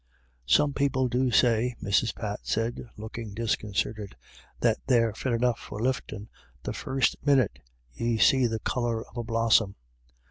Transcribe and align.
"Some 0.47 0.73
people 0.73 1.07
do 1.09 1.29
say," 1.29 1.75
Mrs. 1.79 2.15
Pat 2.15 2.39
said, 2.41 2.89
looking 2.97 3.35
disconcerted, 3.35 4.15
"that 4.61 4.77
they're 4.87 5.13
fit 5.13 5.31
enough 5.33 5.59
for 5.59 5.79
liftin' 5.79 6.27
the 6.63 6.73
first 6.73 7.17
minyit 7.23 7.59
ye 7.93 8.17
see 8.17 8.47
the 8.47 8.57
colour 8.57 9.05
of 9.05 9.15
a 9.15 9.23
blossom." 9.23 9.75